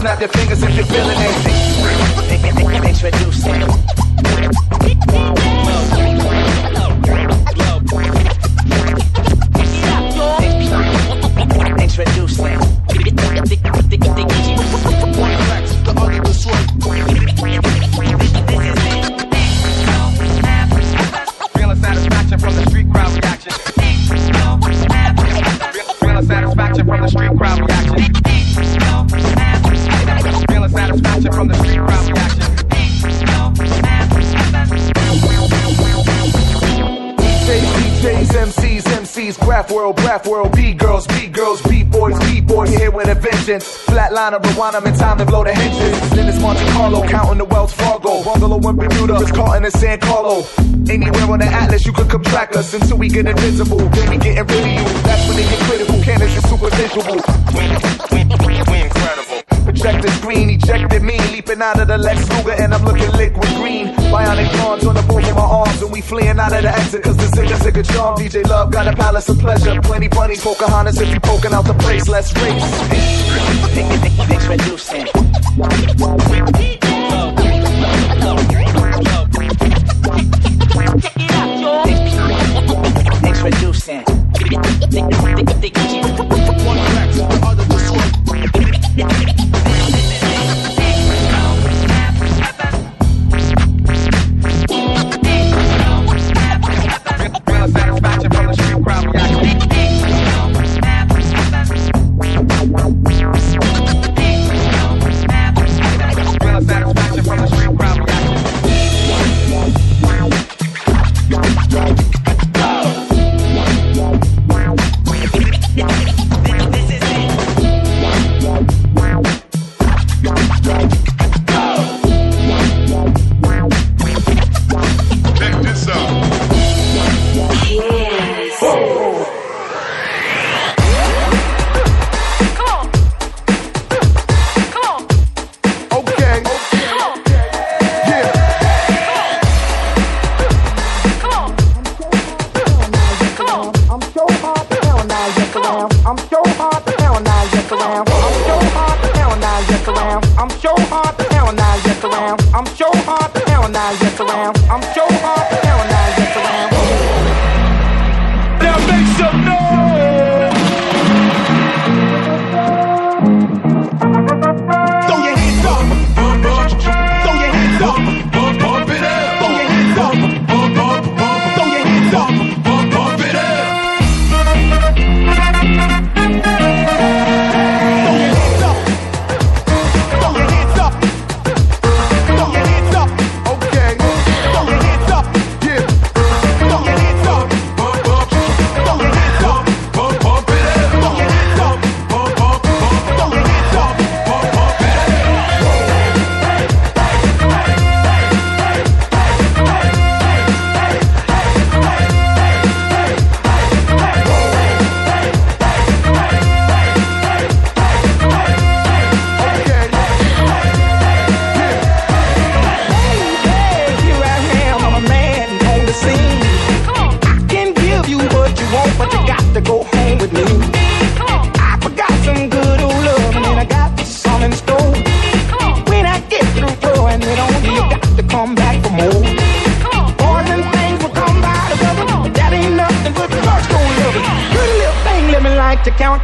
Snap 0.00 0.18
your 0.18 0.30
fingers 0.30 0.62
if 0.62 0.74
you're 0.74 0.86
feeling 0.86 1.16
it. 1.20 2.88
Introducing. 2.88 3.79
World, 39.90 39.96
graph 39.98 40.26
world, 40.26 40.52
B 40.54 40.72
girls, 40.72 41.06
B 41.06 41.26
girls, 41.26 41.62
B 41.62 41.82
boys, 41.82 42.18
B 42.20 42.40
boys, 42.40 42.70
here 42.70 42.90
with 42.90 43.08
a 43.08 43.14
vengeance. 43.14 43.64
Flatliner, 43.86 44.42
rewind 44.44 44.76
'em 44.76 44.86
in 44.86 44.94
time 44.96 45.18
to 45.18 45.24
blow 45.24 45.44
the 45.44 45.54
hinges. 45.54 46.10
Then 46.10 46.28
it's 46.28 46.38
Monte 46.40 46.64
Carlo, 46.72 47.06
counting 47.06 47.38
the 47.38 47.44
Wells 47.44 47.72
Fargo. 47.72 48.22
Bungalow 48.22 48.58
in 48.68 48.76
Bermuda, 48.76 49.16
it's 49.20 49.32
caught 49.32 49.56
in 49.56 49.62
the 49.62 49.70
San 49.70 49.98
Carlo. 49.98 50.44
Anywhere 50.88 51.30
on 51.30 51.38
the 51.38 51.46
Atlas, 51.46 51.84
you 51.86 51.92
could 51.92 52.08
come 52.08 52.22
track 52.22 52.56
us 52.56 52.74
until 52.74 52.98
we 52.98 53.08
get 53.08 53.26
invisible. 53.26 53.78
Then 53.78 54.10
we 54.10 54.16
getting 54.18 54.46
rid 54.46 54.50
of 54.50 54.66
you. 54.66 54.84
That's 55.02 55.26
when 55.26 55.36
they 55.36 55.44
get 55.44 55.60
critical. 55.68 56.02
Cannons 56.02 56.36
is 56.36 56.48
super 56.48 56.70
visual. 56.70 57.16
We, 57.54 57.64
we, 58.12 58.20
we, 58.46 58.62
we 58.70 58.78
incredible. 58.82 59.29
Projector 59.70 60.10
screen, 60.10 60.50
ejected 60.50 61.00
me, 61.04 61.16
leaping 61.30 61.62
out 61.62 61.78
of 61.78 61.86
the 61.86 61.96
Lex 61.96 62.28
Luger, 62.28 62.60
and 62.60 62.74
I'm 62.74 62.84
looking 62.84 63.08
liquid 63.12 63.48
green. 63.54 63.86
Bionic 64.10 64.52
arms 64.66 64.84
on 64.84 64.96
the 64.96 65.02
both 65.02 65.24
of 65.30 65.36
my 65.36 65.42
arms, 65.42 65.80
and 65.80 65.92
we 65.92 66.00
fleeing 66.00 66.40
out 66.40 66.52
of 66.52 66.62
the 66.62 66.68
exit, 66.68 67.04
cause 67.04 67.16
the 67.16 67.26
zigga 67.36 67.54
zigga 67.54 67.94
charm. 67.94 68.18
DJ 68.18 68.44
Love 68.48 68.72
got 68.72 68.88
a 68.88 68.96
palace 68.96 69.28
of 69.28 69.38
pleasure. 69.38 69.80
Plenty 69.82 70.08
bunnies, 70.08 70.42
Pocahontas, 70.42 71.00
if 71.00 71.14
you 71.14 71.20
poking 71.20 71.52
out 71.52 71.66
the 71.66 71.74
place, 71.74 72.08
let's 72.08 72.34
race. 72.34 72.64
Introducing. 74.28 75.06
Introducing. 83.24 84.04
Feeling 89.00 89.39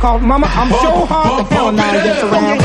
like 0.07 0.21
to 0.21 0.23
count, 0.23 0.23
cause 0.23 0.23
mama, 0.23 0.47
I'm 0.47 0.71
so 0.71 1.07
hard 1.07 1.49
to 1.49 1.55
count 1.55 1.77
now, 1.77 2.05
just 2.05 2.23
around. 2.23 2.56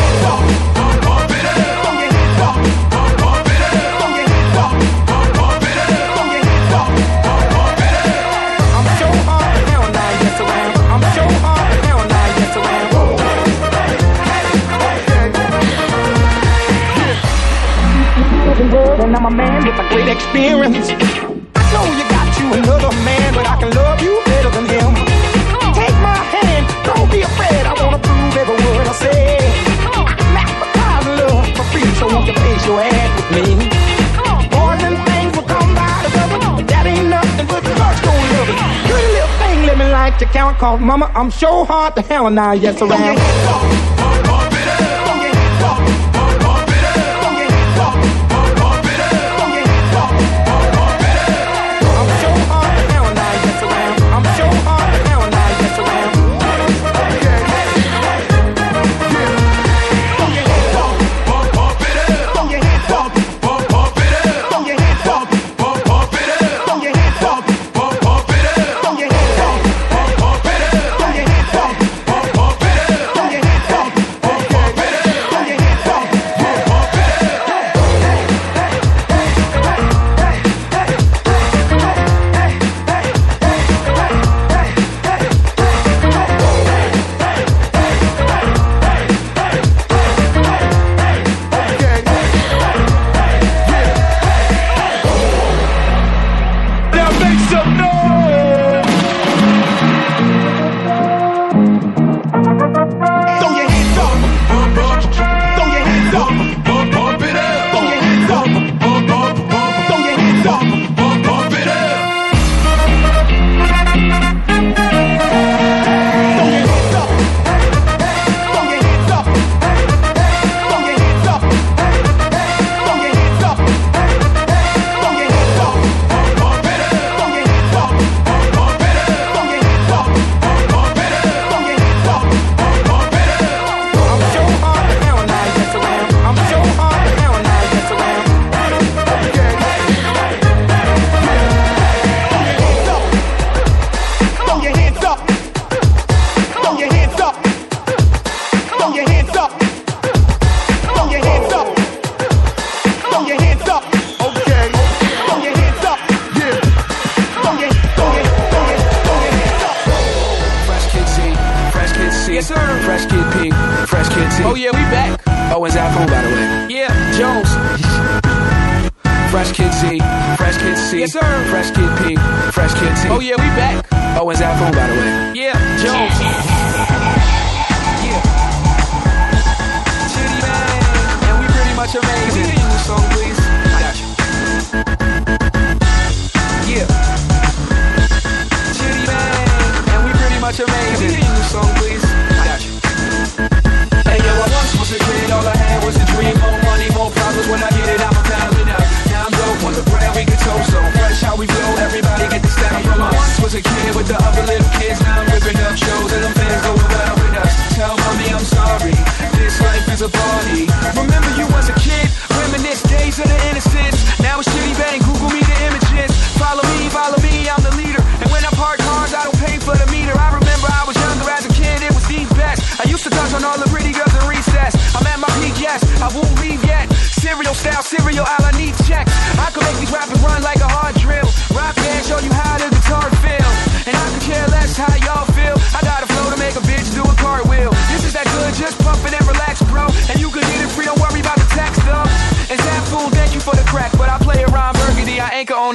Cause 40.62 40.80
mama, 40.80 41.12
I'm 41.16 41.32
so 41.32 41.66
hard 41.66 41.96
to 41.96 42.04
hell 42.04 42.30
now, 42.30 42.52
yes 42.52 42.82
around. 42.84 43.91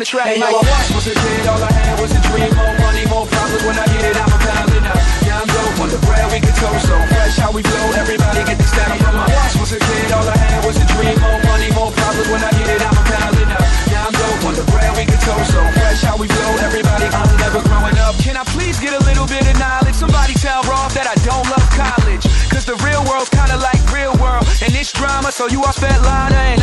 The 0.07 0.11
track. 0.11 0.27
Hey, 0.27 0.39
yo, 0.39 0.47
I 0.47 0.83
was 0.95 1.07
a 1.07 1.15
kid, 1.15 1.47
all 1.51 1.63
I 1.63 1.73
had 1.73 1.99
was 1.99 2.13
a 2.15 2.21
dream. 2.31 2.51
More 2.55 2.77
money, 2.79 3.05
more 3.11 3.27
problems. 3.27 3.63
When 3.67 3.77
I 3.79 3.87
get 3.91 4.05
it, 4.07 4.17
I'm 4.17 4.31
a 4.31 4.39
pound 4.39 4.71
it 4.71 4.87
up. 4.87 4.99
Now 5.27 5.43
I'm 5.43 5.49
dope 5.51 5.81
on 5.83 5.89
the 5.91 6.01
bread, 6.07 6.27
we 6.31 6.39
get 6.39 6.55
toast 6.55 6.87
so 6.87 6.97
fresh. 7.11 7.35
How 7.37 7.51
we 7.51 7.63
flow, 7.63 7.87
everybody 7.99 8.45
get 8.47 8.59
this 8.59 8.71
down 8.71 8.99
from 9.03 9.19
us. 9.19 9.31
Once 9.35 9.57
was 9.59 9.73
a 9.75 9.81
kid, 9.83 10.13
all 10.15 10.27
I 10.27 10.37
had 10.37 10.63
was 10.63 10.77
a 10.79 10.87
dream. 10.95 11.17
More 11.19 11.41
money, 11.51 11.69
more 11.75 11.91
problems. 11.91 12.29
When 12.31 12.43
I 12.43 12.51
get 12.55 12.69
it, 12.71 12.83
I'm 12.87 12.95
a 12.95 13.05
pound 13.11 13.37
it 13.43 13.51
up. 13.51 13.67
Now 13.91 14.07
I'm 14.07 14.15
dope 14.15 14.45
on 14.47 14.55
the 14.55 14.67
bread, 14.71 14.91
we 14.95 15.03
get 15.11 15.21
toast 15.27 15.51
so 15.51 15.63
fresh. 15.75 16.01
How 16.07 16.17
we 16.17 16.29
flow, 16.31 16.53
everybody. 16.63 17.07
I'm 17.11 17.33
never 17.43 17.61
growing 17.67 17.99
up. 17.99 18.15
Can 18.23 18.37
I 18.37 18.45
please 18.55 18.79
get 18.79 18.95
a 18.95 19.03
little 19.03 19.27
bit 19.27 19.43
of 19.43 19.57
knowledge? 19.59 19.97
Somebody 19.97 20.35
tell 20.39 20.63
Roth 20.71 20.95
that 20.95 21.11
I 21.11 21.17
don't 21.27 21.47
love 21.51 21.67
college. 21.75 22.25
Cause 22.53 22.65
the 22.65 22.79
real 22.87 23.03
world's 23.11 23.31
kinda 23.31 23.59
like 23.59 23.81
real 23.91 24.15
world. 24.23 24.47
And 24.63 24.71
it's 24.75 24.93
drama, 24.93 25.33
so 25.33 25.49
you 25.51 25.63
are 25.67 25.75
Svetlana 25.75 26.55
and 26.55 26.56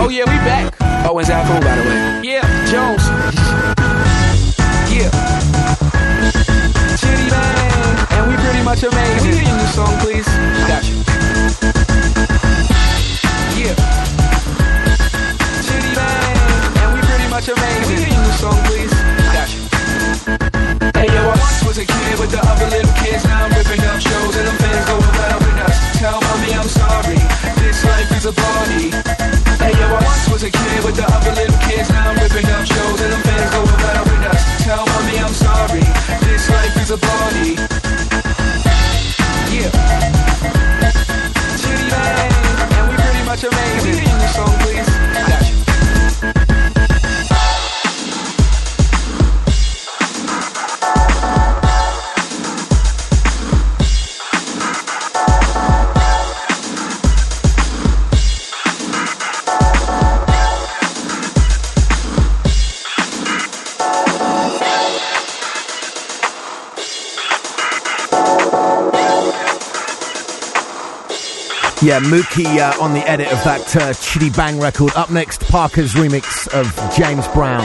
Oh 0.00 0.08
yeah, 0.08 0.22
we 0.30 0.38
back. 0.46 0.74
Oh, 1.04 1.18
it's 1.18 1.28
Alpha 1.28 1.58
by 1.58 1.74
the 1.74 1.82
way. 1.82 2.22
Yeah, 2.22 2.46
Jones. 2.70 3.02
Yeah. 4.94 5.10
Chitty 6.94 7.26
man, 7.26 8.06
and 8.14 8.30
we 8.30 8.36
pretty 8.38 8.62
much 8.62 8.82
amazing. 8.86 9.18
Can 9.18 9.26
we 9.26 9.34
hear 9.34 9.42
you 9.42 9.56
new 9.58 9.66
song, 9.74 9.98
please? 9.98 10.28
Got 10.70 10.86
you. 10.86 11.02
Yeah. 13.58 13.74
Chitty 15.66 15.92
man, 15.98 16.34
and 16.78 16.94
we 16.94 17.00
pretty 17.02 17.28
much 17.28 17.48
amazing. 17.50 17.82
Can 17.82 17.90
we 17.90 17.98
hear 17.98 18.14
you 18.14 18.22
new 18.22 18.36
song, 18.38 18.58
please? 18.70 18.94
Got 19.34 19.50
you. 19.50 19.62
Hey 20.94 21.10
yo, 21.10 21.26
I 21.26 21.34
once 21.42 21.62
was 21.66 21.78
a 21.78 21.84
kid 21.84 22.18
with 22.22 22.30
the 22.30 22.38
other 22.38 22.70
little 22.70 22.94
kids. 23.02 23.24
Now 23.26 23.46
I'm 23.46 23.52
ripping 23.52 23.82
up 23.82 23.98
shows 23.98 24.36
and 24.38 24.46
them 24.46 24.56
fans 24.62 24.86
go 24.86 24.94
wild 24.94 25.42
with 25.42 25.66
us. 25.66 25.98
Tell 25.98 26.20
mommy 26.22 26.54
I'm 26.54 26.70
sorry 26.70 27.57
life 27.98 28.16
is 28.16 28.26
a 28.26 28.32
party. 28.32 28.90
Hey 29.58 29.72
yo, 29.74 29.86
I 29.86 30.00
once 30.04 30.28
was 30.30 30.42
a 30.44 30.50
kid 30.50 30.84
with 30.84 30.96
the 30.96 31.06
other 31.14 31.32
little 31.34 31.60
kids. 31.66 31.90
Now 31.90 32.10
I'm 32.10 32.16
ripping 32.22 32.46
up 32.46 32.64
shows 32.64 33.00
and 33.04 33.12
the 33.12 33.20
fans 33.26 33.50
go 33.50 33.60
around 33.74 34.06
with 34.10 34.32
us. 34.32 34.42
Tell 34.64 34.84
mommy 34.86 35.18
I'm 35.18 35.34
sorry. 35.34 35.84
This 36.26 36.48
life 36.50 36.76
is 36.82 36.90
a 36.90 36.98
party. 36.98 37.52
Yeah. 39.54 39.70
Chitty 41.60 41.86
man, 41.90 42.30
and 42.76 42.84
we 42.88 42.94
pretty 43.02 43.24
much 43.26 43.42
amazing. 43.42 43.90
We 43.90 44.06
sing 44.06 44.18
the 44.22 44.28
song. 44.28 44.67
Yeah, 71.80 72.00
Mookie 72.00 72.58
uh, 72.58 72.82
on 72.82 72.92
the 72.92 73.08
edit 73.08 73.28
of 73.28 73.42
that 73.44 73.76
uh, 73.76 73.90
Chiddy 73.92 74.34
Bang 74.36 74.58
record. 74.58 74.90
Up 74.96 75.10
next, 75.10 75.42
Parker's 75.42 75.94
remix 75.94 76.48
of 76.48 76.74
James 76.96 77.28
Brown. 77.28 77.62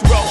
Roll. 0.00 0.21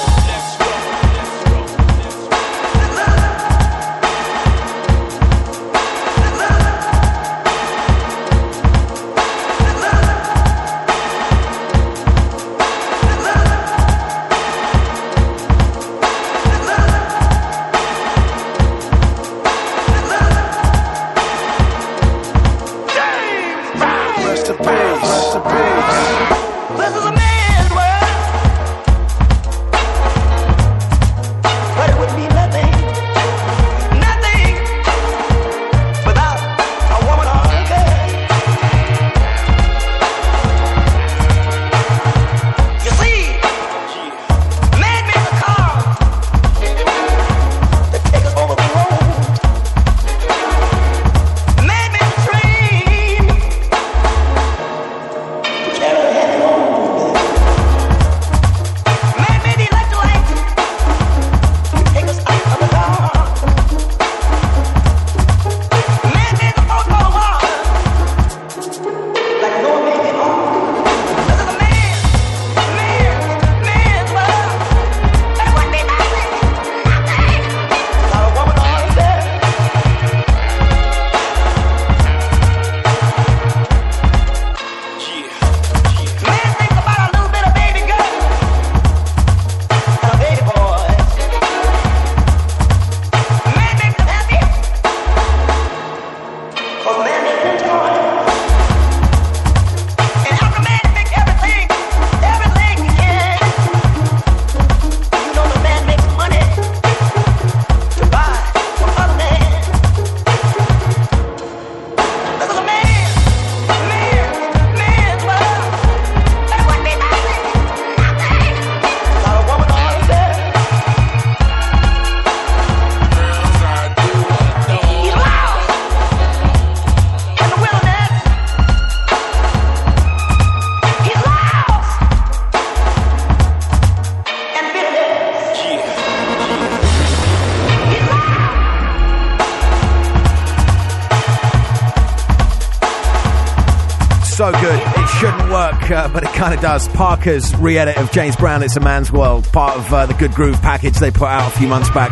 Uh, 145.92 146.08
but 146.08 146.22
it 146.24 146.30
kind 146.30 146.54
of 146.54 146.60
does. 146.60 146.88
Parker's 146.88 147.54
re 147.56 147.78
edit 147.78 147.96
of 147.98 148.10
James 148.10 148.34
Brown, 148.36 148.62
It's 148.62 148.76
a 148.76 148.80
Man's 148.80 149.12
World, 149.12 149.44
part 149.52 149.76
of 149.76 149.92
uh, 149.92 150.06
the 150.06 150.14
Good 150.14 150.32
Groove 150.32 150.60
package 150.62 150.94
they 150.94 151.10
put 151.10 151.28
out 151.28 151.52
a 151.52 151.58
few 151.58 151.68
months 151.68 151.90
back. 151.90 152.10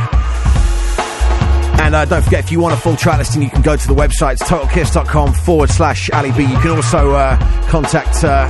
And 1.81 1.95
uh, 1.95 2.05
don't 2.05 2.22
forget, 2.22 2.45
if 2.45 2.53
you 2.53 2.61
want 2.61 2.74
a 2.74 2.76
full 2.76 2.95
track 2.95 3.18
listing, 3.18 3.43
you 3.43 3.51
can 3.51 3.62
go 3.62 3.74
to 3.74 3.89
the 3.89 3.95
website, 3.95 4.35
it's 4.35 4.43
totalkiss.com 4.43 5.33
forward 5.33 5.70
slash 5.70 6.11
Ali 6.11 6.31
B. 6.33 6.43
You 6.43 6.59
can 6.59 6.70
also 6.70 7.14
uh, 7.14 7.37
contact 7.68 8.22
uh, 8.22 8.47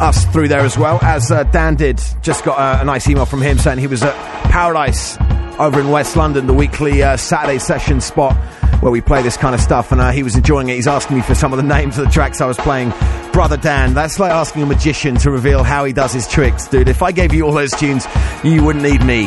us 0.00 0.26
through 0.26 0.48
there 0.48 0.60
as 0.60 0.76
well, 0.76 0.98
as 1.02 1.30
uh, 1.32 1.44
Dan 1.44 1.76
did. 1.76 2.00
Just 2.22 2.44
got 2.44 2.82
a 2.82 2.84
nice 2.84 3.08
email 3.08 3.24
from 3.24 3.40
him 3.42 3.58
saying 3.58 3.78
he 3.78 3.86
was 3.86 4.02
at 4.02 4.14
Paradise 4.50 5.16
over 5.58 5.80
in 5.80 5.90
West 5.90 6.16
London, 6.16 6.46
the 6.46 6.54
weekly 6.54 7.02
uh, 7.02 7.16
Saturday 7.16 7.58
session 7.58 8.00
spot 8.00 8.36
where 8.82 8.92
we 8.92 9.00
play 9.00 9.22
this 9.22 9.38
kind 9.38 9.54
of 9.54 9.60
stuff, 9.62 9.92
and 9.92 10.00
uh, 10.00 10.10
he 10.10 10.22
was 10.22 10.36
enjoying 10.36 10.68
it. 10.68 10.74
He's 10.74 10.86
asking 10.86 11.16
me 11.16 11.22
for 11.22 11.34
some 11.34 11.52
of 11.52 11.56
the 11.56 11.62
names 11.76 11.96
of 11.96 12.04
the 12.04 12.10
tracks 12.10 12.40
I 12.40 12.46
was 12.46 12.58
playing. 12.58 12.92
Brother 13.34 13.56
Dan, 13.56 13.94
that's 13.94 14.20
like 14.20 14.30
asking 14.30 14.62
a 14.62 14.66
magician 14.66 15.16
to 15.16 15.30
reveal 15.32 15.64
how 15.64 15.84
he 15.84 15.92
does 15.92 16.12
his 16.12 16.28
tricks, 16.28 16.68
dude. 16.68 16.88
If 16.88 17.02
I 17.02 17.10
gave 17.10 17.34
you 17.34 17.44
all 17.44 17.52
those 17.52 17.72
tunes, 17.72 18.06
you 18.44 18.62
wouldn't 18.62 18.84
need 18.84 19.04
me. 19.04 19.26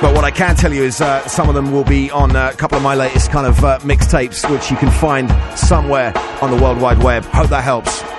But 0.00 0.14
what 0.14 0.24
I 0.24 0.30
can 0.30 0.56
tell 0.56 0.72
you 0.72 0.84
is 0.84 1.02
uh, 1.02 1.28
some 1.28 1.50
of 1.50 1.54
them 1.54 1.70
will 1.70 1.84
be 1.84 2.10
on 2.10 2.34
uh, 2.34 2.48
a 2.50 2.56
couple 2.56 2.78
of 2.78 2.82
my 2.82 2.94
latest 2.94 3.30
kind 3.30 3.46
of 3.46 3.62
uh, 3.62 3.78
mixtapes, 3.80 4.50
which 4.50 4.70
you 4.70 4.78
can 4.78 4.90
find 4.90 5.30
somewhere 5.54 6.14
on 6.40 6.50
the 6.50 6.56
World 6.56 6.80
Wide 6.80 7.02
Web. 7.02 7.24
Hope 7.24 7.50
that 7.50 7.62
helps. 7.62 8.09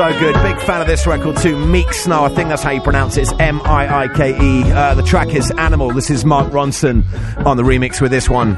So 0.00 0.18
good. 0.18 0.34
Big 0.42 0.58
fan 0.62 0.80
of 0.80 0.86
this 0.86 1.06
record 1.06 1.36
too. 1.36 1.62
Meek 1.66 1.92
Snow, 1.92 2.24
I 2.24 2.30
think 2.30 2.48
that's 2.48 2.62
how 2.62 2.70
you 2.70 2.80
pronounce 2.80 3.18
it. 3.18 3.22
It's 3.22 3.32
M 3.32 3.60
I 3.66 4.04
I 4.04 4.08
K 4.08 4.30
E. 4.30 4.72
Uh, 4.72 4.94
the 4.94 5.02
track 5.02 5.28
is 5.34 5.50
Animal. 5.58 5.90
This 5.90 6.08
is 6.08 6.24
Mark 6.24 6.50
Ronson 6.50 7.04
on 7.44 7.58
the 7.58 7.62
remix 7.62 8.00
with 8.00 8.10
this 8.10 8.26
one. 8.26 8.56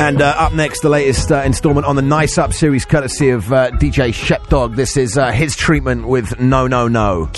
And 0.00 0.20
uh, 0.20 0.34
up 0.36 0.52
next, 0.52 0.80
the 0.80 0.88
latest 0.88 1.30
uh, 1.30 1.42
installment 1.42 1.86
on 1.86 1.94
the 1.94 2.02
Nice 2.02 2.38
Up 2.38 2.52
series, 2.52 2.84
courtesy 2.84 3.30
of 3.30 3.52
uh, 3.52 3.70
DJ 3.70 4.08
Shepdog. 4.12 4.74
This 4.74 4.96
is 4.96 5.16
uh, 5.16 5.30
his 5.30 5.54
treatment 5.54 6.08
with 6.08 6.40
No 6.40 6.66
No 6.66 6.88
No. 6.88 7.30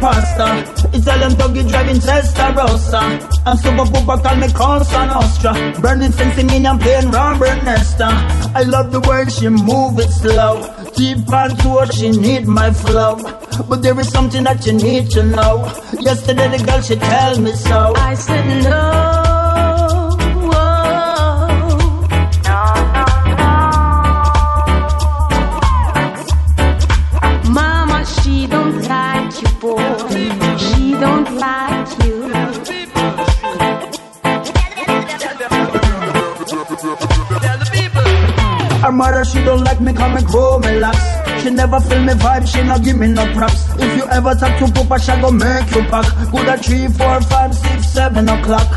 Pasta. 0.00 0.48
Italian 0.96 1.34
doggy 1.36 1.62
driving 1.68 1.96
Testarossa. 1.96 3.02
I'm 3.46 3.56
super 3.58 3.84
pooper, 3.92 4.22
call 4.22 4.36
me 4.36 4.48
Cosa 4.52 5.06
Nostra. 5.06 5.52
Burning 5.80 6.12
me 6.46 6.66
and 6.66 6.80
playing 6.80 7.10
Robert 7.10 7.62
Nesta. 7.64 8.08
I 8.54 8.62
love 8.62 8.90
the 8.90 9.00
way 9.00 9.24
she 9.28 9.48
move 9.48 9.98
it 9.98 10.10
slow. 10.10 10.54
Deep 10.96 11.32
on 11.32 11.56
tour, 11.58 11.86
she 11.86 12.10
need 12.10 12.46
my 12.46 12.72
flow. 12.72 13.16
But 13.68 13.82
there 13.82 13.98
is 14.00 14.08
something 14.08 14.44
that 14.44 14.66
you 14.66 14.72
need 14.72 15.10
to 15.10 15.22
know. 15.22 15.64
Yesterday 16.00 16.48
the 16.56 16.64
girl 16.64 16.80
she 16.80 16.96
tell 16.96 17.40
me 17.40 17.52
so. 17.52 17.92
I 17.96 18.14
said 18.14 18.64
no. 18.64 19.19
Mother, 39.00 39.24
she 39.24 39.42
don't 39.42 39.64
like 39.64 39.80
me, 39.80 39.92
come 39.94 40.14
and 40.16 40.26
grow 40.26 40.58
locks. 40.84 41.42
She 41.42 41.48
never 41.48 41.80
feel 41.80 42.02
me 42.02 42.12
vibe, 42.24 42.46
she 42.52 42.62
not 42.62 42.84
give 42.84 42.98
me 42.98 43.08
no 43.08 43.24
props. 43.32 43.60
If 43.84 43.96
you 43.96 44.04
ever 44.18 44.34
talk 44.34 44.58
to 44.60 44.66
Papa, 44.76 44.96
she 45.00 45.12
go 45.22 45.30
make 45.30 45.70
you 45.74 45.82
pack. 45.92 46.06
Good 46.30 46.48
at 46.48 46.64
three, 46.64 46.86
four, 46.98 47.20
five, 47.32 47.54
six, 47.54 47.86
seven 47.88 48.28
o'clock. 48.28 48.68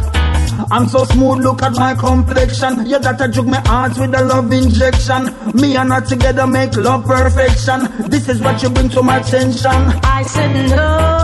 I'm 0.71 0.87
so 0.87 1.03
smooth, 1.03 1.43
look 1.43 1.61
at 1.61 1.73
my 1.73 1.93
complexion. 1.95 2.85
You 2.85 2.99
gotta 2.99 3.27
jug 3.27 3.47
me 3.47 3.57
heart 3.65 3.97
with 3.97 4.15
a 4.15 4.23
love 4.23 4.51
injection. 4.51 5.21
Me 5.59 5.75
and 5.75 5.91
her 5.91 6.01
together 6.01 6.47
make 6.47 6.75
love 6.77 7.03
perfection. 7.05 7.79
This 8.09 8.29
is 8.29 8.39
what 8.39 8.63
you 8.63 8.69
bring 8.69 8.89
to 8.89 9.03
my 9.03 9.17
attention. 9.17 9.81
I 10.17 10.23
said 10.23 10.53
no. 10.69 11.22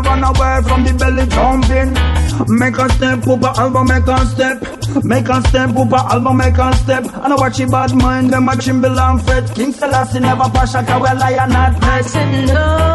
Run 0.00 0.24
away 0.24 0.60
from 0.68 0.84
the 0.84 0.92
belly 0.94 1.26
jumping. 1.26 1.90
Make 2.58 2.78
a 2.78 2.88
step, 2.94 3.22
Papa 3.22 3.54
elbow 3.58 3.84
make 3.84 4.06
a 4.06 4.26
step. 4.26 5.04
Make 5.04 5.28
a 5.28 5.40
step, 5.48 5.74
Papa 5.74 6.08
elbow 6.12 6.32
make 6.32 6.58
a 6.58 6.74
step. 6.76 7.04
And 7.04 7.32
I 7.32 7.36
watch 7.36 7.58
your 7.58 7.68
bad 7.68 7.94
mind, 7.94 8.30
them 8.30 8.48
chimble 8.60 8.98
and 8.98 9.22
fret. 9.22 9.54
King 9.54 9.72
Selassie 9.72 10.20
never 10.20 10.48
pass 10.50 10.74
a 10.74 10.82
cow, 10.82 11.00
lion 11.00 11.50
not 11.50 11.82
I 11.84 12.00
said 12.02 12.46
no. 12.54 12.89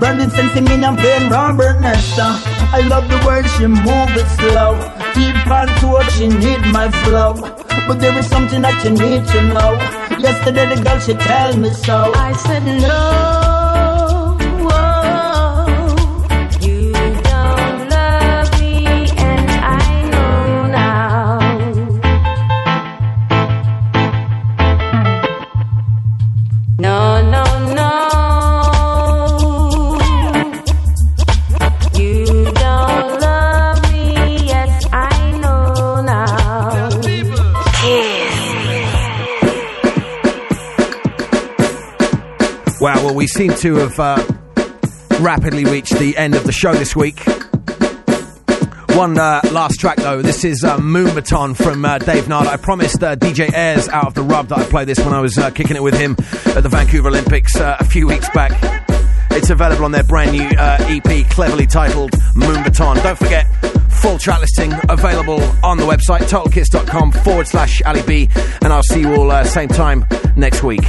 Burning 0.00 0.30
sensing 0.30 0.64
me 0.64 0.82
and 0.84 0.98
playing 0.98 1.28
Robert 1.30 1.80
Nesta. 1.80 2.28
I 2.72 2.80
love 2.86 3.08
the 3.08 3.18
way 3.26 3.42
she 3.54 3.66
move 3.66 4.12
it 4.20 4.28
slow. 4.38 4.76
Deep 5.14 5.46
on 5.46 5.68
she 6.10 6.28
need 6.28 6.60
my 6.72 6.90
flow. 7.02 7.34
But 7.86 8.00
there 8.00 8.16
is 8.18 8.28
something 8.28 8.62
that 8.62 8.84
you 8.84 8.90
need 8.90 9.26
to 9.28 9.42
know. 9.54 9.72
Yesterday 10.18 10.74
the 10.74 10.82
girl 10.82 10.98
she 10.98 11.14
tell 11.14 11.56
me 11.56 11.70
so. 11.72 12.12
I 12.14 12.32
said 12.32 12.64
no. 12.82 13.47
Seem 43.28 43.54
to 43.56 43.74
have 43.76 44.00
uh, 44.00 44.24
rapidly 45.20 45.64
reached 45.64 45.96
the 45.98 46.16
end 46.16 46.34
of 46.34 46.44
the 46.44 46.50
show 46.50 46.72
this 46.72 46.96
week. 46.96 47.20
One 48.96 49.18
uh, 49.18 49.42
last 49.52 49.78
track, 49.78 49.98
though. 49.98 50.22
This 50.22 50.44
is 50.44 50.64
uh, 50.64 50.78
Moombahton 50.78 51.54
from 51.54 51.84
uh, 51.84 51.98
Dave 51.98 52.26
Nada. 52.26 52.48
I 52.50 52.56
promised 52.56 53.02
uh, 53.02 53.16
DJ 53.16 53.52
Ayres 53.52 53.88
out 53.90 54.06
of 54.06 54.14
the 54.14 54.22
rub 54.22 54.48
that 54.48 54.58
I 54.58 54.64
play 54.64 54.86
this 54.86 54.98
when 54.98 55.12
I 55.14 55.20
was 55.20 55.36
uh, 55.36 55.50
kicking 55.50 55.76
it 55.76 55.82
with 55.82 55.96
him 55.96 56.16
at 56.56 56.62
the 56.62 56.68
Vancouver 56.68 57.10
Olympics 57.10 57.54
uh, 57.54 57.76
a 57.78 57.84
few 57.84 58.08
weeks 58.08 58.28
back. 58.30 58.50
It's 59.30 59.50
available 59.50 59.84
on 59.84 59.92
their 59.92 60.04
brand 60.04 60.32
new 60.32 60.48
EP, 60.56 61.30
cleverly 61.30 61.66
titled 61.66 62.12
Moombahton. 62.34 63.02
Don't 63.02 63.18
forget, 63.18 63.46
full 64.00 64.18
track 64.18 64.40
listing 64.40 64.72
available 64.88 65.40
on 65.62 65.76
the 65.76 65.84
website, 65.84 66.22
totalkiss.com 66.22 67.12
forward 67.12 67.46
slash 67.46 67.82
Ali 67.82 68.02
B. 68.02 68.28
And 68.62 68.72
I'll 68.72 68.82
see 68.82 69.00
you 69.00 69.14
all 69.14 69.44
same 69.44 69.68
time 69.68 70.06
next 70.34 70.64
week. 70.64 70.82